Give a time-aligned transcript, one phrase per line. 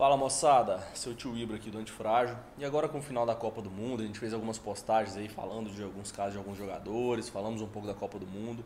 [0.00, 2.34] Fala moçada, seu tio Ibra aqui do Antifrágil.
[2.56, 5.28] E agora com o final da Copa do Mundo, a gente fez algumas postagens aí
[5.28, 8.64] falando de alguns casos de alguns jogadores, falamos um pouco da Copa do Mundo.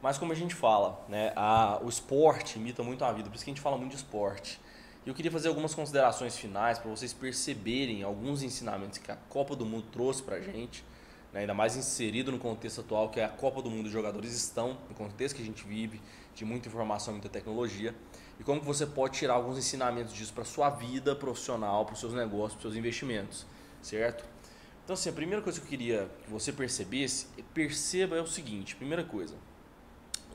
[0.00, 3.44] Mas como a gente fala, né, a, o esporte imita muito a vida, por isso
[3.44, 4.60] que a gente fala muito de esporte.
[5.04, 9.56] E eu queria fazer algumas considerações finais para vocês perceberem alguns ensinamentos que a Copa
[9.56, 10.84] do Mundo trouxe para a gente,
[11.32, 14.32] né, ainda mais inserido no contexto atual que é a Copa do Mundo, os jogadores
[14.32, 16.00] estão, no contexto que a gente vive,
[16.38, 17.92] de muita informação, muita tecnologia,
[18.38, 22.14] e como você pode tirar alguns ensinamentos disso para sua vida profissional, para os seus
[22.14, 23.44] negócios, para os seus investimentos,
[23.82, 24.24] certo?
[24.84, 28.76] Então, assim, a primeira coisa que eu queria que você percebesse, perceba é o seguinte,
[28.76, 29.34] primeira coisa,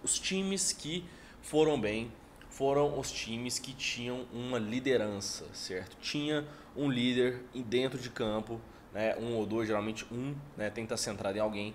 [0.03, 1.05] os times que
[1.41, 2.11] foram bem
[2.49, 5.97] foram os times que tinham uma liderança, certo?
[6.01, 8.61] Tinha um líder dentro de campo,
[8.93, 9.15] né?
[9.17, 10.69] um ou dois, geralmente um, né?
[10.69, 11.73] tem que estar centrado em alguém,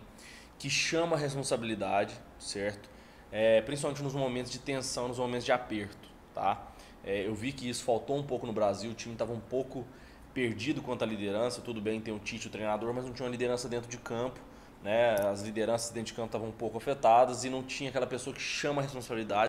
[0.57, 2.88] que chama a responsabilidade, certo?
[3.30, 6.60] É, principalmente nos momentos de tensão, nos momentos de aperto, tá?
[7.04, 9.87] É, eu vi que isso faltou um pouco no Brasil, o time estava um pouco
[10.32, 13.32] perdido quanto à liderança, tudo bem, tem o Tite, o treinador, mas não tinha uma
[13.32, 14.40] liderança dentro de campo,
[14.82, 15.15] né?
[15.30, 18.43] As lideranças dentro de campo estavam um pouco afetadas e não tinha aquela pessoa que
[18.43, 19.48] chama a responsabilidade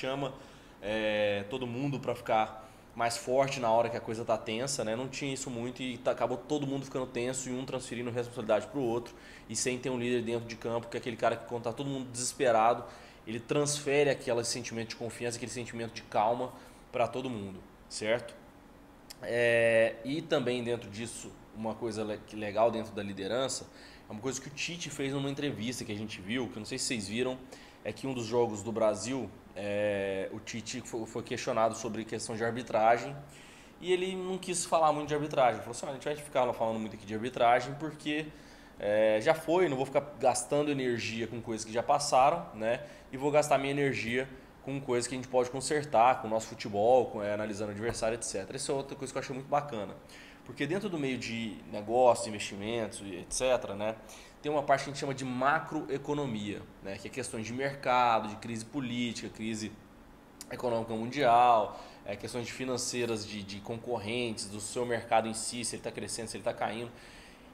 [0.00, 0.32] chama
[0.80, 4.96] é, todo mundo para ficar mais forte na hora que a coisa tá tensa, né?
[4.96, 8.66] Não tinha isso muito e tá, acabou todo mundo ficando tenso e um transferindo responsabilidade
[8.66, 9.14] para o outro
[9.48, 11.72] e sem ter um líder dentro de campo, que é aquele cara que quando tá
[11.72, 12.84] todo mundo desesperado,
[13.26, 16.52] ele transfere aquele sentimento de confiança, aquele sentimento de calma
[16.90, 18.34] para todo mundo, certo?
[19.22, 23.66] É, e também dentro disso, uma coisa legal dentro da liderança,
[24.08, 26.60] é uma coisa que o Tite fez numa entrevista que a gente viu, que eu
[26.60, 27.38] não sei se vocês viram,
[27.84, 32.44] é que um dos jogos do Brasil, é, o Tite foi questionado sobre questão de
[32.44, 33.16] arbitragem
[33.80, 35.60] e ele não quis falar muito de arbitragem.
[35.60, 38.26] Falou assim: ah, a gente vai ficar falando muito aqui de arbitragem porque
[38.78, 42.82] é, já foi, não vou ficar gastando energia com coisas que já passaram, né?
[43.12, 44.28] E vou gastar minha energia
[44.62, 47.72] com coisas que a gente pode consertar, com o nosso futebol, com, é, analisando o
[47.72, 48.54] adversário, etc.
[48.54, 49.94] Essa é outra coisa que eu achei muito bacana.
[50.44, 53.94] Porque dentro do meio de negócio, investimentos, etc., né?
[54.42, 58.28] Tem uma parte que a gente chama de macroeconomia, né, que é questões de mercado,
[58.28, 59.70] de crise política, crise
[60.50, 65.80] econômica mundial, é, questões financeiras de, de concorrentes, do seu mercado em si, se ele
[65.80, 66.90] está crescendo, se ele está caindo.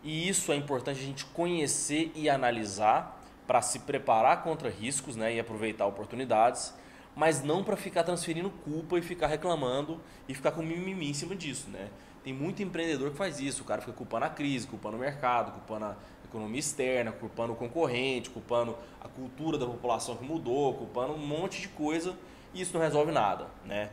[0.02, 5.34] E isso é importante a gente conhecer e analisar para se preparar contra riscos né,
[5.34, 6.72] e aproveitar oportunidades,
[7.14, 11.34] mas não para ficar transferindo culpa e ficar reclamando e ficar com mimimi em cima
[11.34, 11.68] disso.
[11.70, 11.88] Né?
[12.22, 15.52] Tem muito empreendedor que faz isso, o cara fica culpando a crise, culpando o mercado,
[15.52, 15.96] culpando a
[16.26, 21.60] economia externa, culpando o concorrente, culpando a cultura da população que mudou, culpando um monte
[21.60, 22.14] de coisa
[22.52, 23.90] e isso não resolve nada, né?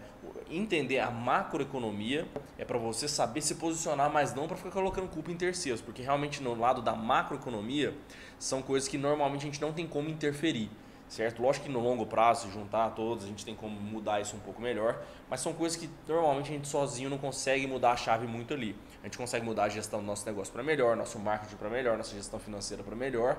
[0.49, 2.27] Entender a macroeconomia
[2.57, 6.01] é para você saber se posicionar, mas não para ficar colocando culpa em terceiros, porque
[6.01, 7.93] realmente no lado da macroeconomia
[8.39, 10.69] são coisas que normalmente a gente não tem como interferir
[11.13, 11.43] certo?
[11.43, 14.39] Lógico que no longo prazo, se juntar todos, a gente tem como mudar isso um
[14.39, 18.25] pouco melhor, mas são coisas que normalmente a gente sozinho não consegue mudar a chave
[18.25, 18.75] muito ali.
[19.01, 21.97] A gente consegue mudar a gestão do nosso negócio para melhor, nosso marketing para melhor,
[21.97, 23.37] nossa gestão financeira para melhor,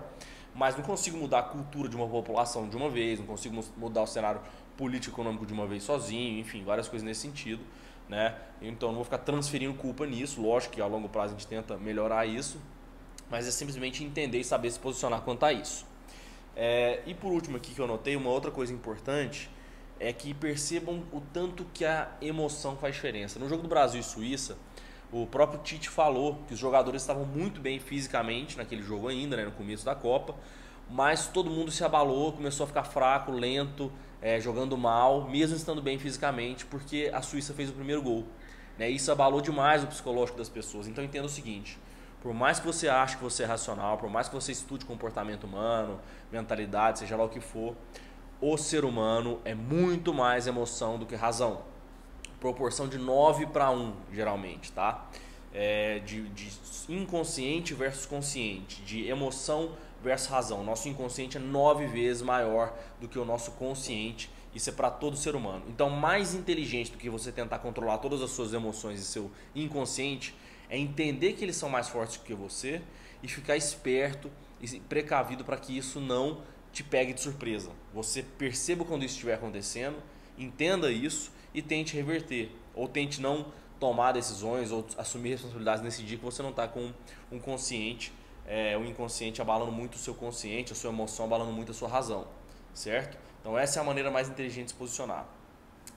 [0.54, 4.02] mas não consigo mudar a cultura de uma população de uma vez, não consigo mudar
[4.02, 4.40] o cenário
[4.76, 7.62] político econômico de uma vez sozinho, enfim, várias coisas nesse sentido,
[8.08, 8.36] né?
[8.62, 11.76] Então não vou ficar transferindo culpa nisso, lógico que a longo prazo a gente tenta
[11.76, 12.60] melhorar isso,
[13.28, 15.92] mas é simplesmente entender e saber se posicionar quanto a isso.
[16.56, 19.50] É, e por último aqui que eu notei, uma outra coisa importante
[19.98, 23.38] é que percebam o tanto que a emoção faz diferença.
[23.38, 24.56] No jogo do Brasil e Suíça,
[25.12, 29.44] o próprio Tite falou que os jogadores estavam muito bem fisicamente naquele jogo ainda, né,
[29.44, 30.34] no começo da Copa,
[30.91, 35.81] mas todo mundo se abalou, começou a ficar fraco, lento, é, jogando mal, mesmo estando
[35.81, 38.25] bem fisicamente, porque a Suíça fez o primeiro gol.
[38.78, 38.91] Né?
[38.91, 40.88] Isso abalou demais o psicológico das pessoas.
[40.88, 41.78] Então entenda o seguinte:
[42.24, 45.44] por mais que você ache que você é racional, por mais que você estude comportamento
[45.44, 46.00] humano,
[46.32, 47.76] mentalidade, seja lá o que for,
[48.40, 51.60] o ser humano é muito mais emoção do que razão.
[52.40, 55.06] Proporção de 9 para 1, geralmente, tá?
[55.52, 56.50] É de, de
[56.88, 60.64] inconsciente versus consciente, de emoção versus razão.
[60.64, 62.72] Nosso inconsciente é nove vezes maior
[63.02, 64.31] do que o nosso consciente.
[64.54, 65.64] Isso é para todo ser humano.
[65.69, 70.34] Então, mais inteligente do que você tentar controlar todas as suas emoções e seu inconsciente
[70.69, 72.82] é entender que eles são mais fortes que você
[73.22, 74.31] e ficar esperto
[74.61, 77.70] e precavido para que isso não te pegue de surpresa.
[77.93, 79.96] Você perceba quando isso estiver acontecendo,
[80.37, 82.50] entenda isso e tente reverter.
[82.75, 83.46] Ou tente não
[83.78, 86.93] tomar decisões ou assumir responsabilidades nesse dia que você não está com
[87.31, 88.12] um consciente,
[88.46, 91.88] é, um inconsciente abalando muito o seu consciente, a sua emoção abalando muito a sua
[91.88, 92.26] razão,
[92.72, 93.19] certo?
[93.40, 95.26] Então essa é a maneira mais inteligente de se posicionar.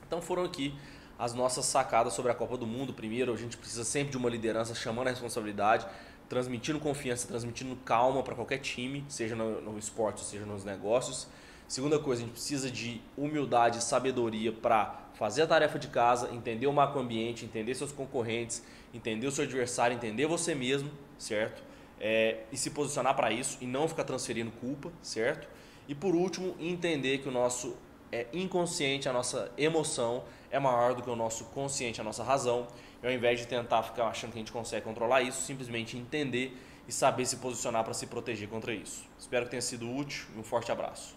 [0.05, 0.77] Então foram aqui
[1.17, 2.93] as nossas sacadas sobre a Copa do Mundo.
[2.93, 5.85] Primeiro, a gente precisa sempre de uma liderança chamando a responsabilidade,
[6.29, 11.27] transmitindo confiança, transmitindo calma para qualquer time, seja no, no esporte, seja nos negócios.
[11.67, 16.29] Segunda coisa, a gente precisa de humildade e sabedoria para fazer a tarefa de casa,
[16.31, 21.61] entender o macro ambiente, entender seus concorrentes, entender o seu adversário, entender você mesmo, certo?
[21.99, 25.47] É, e se posicionar para isso e não ficar transferindo culpa, certo?
[25.87, 27.75] E por último, entender que o nosso
[28.11, 32.67] é, inconsciente, a nossa emoção é maior do que o nosso consciente, a nossa razão.
[33.01, 36.57] E ao invés de tentar ficar achando que a gente consegue controlar isso, simplesmente entender
[36.87, 39.05] e saber se posicionar para se proteger contra isso.
[39.19, 41.15] Espero que tenha sido útil e um forte abraço.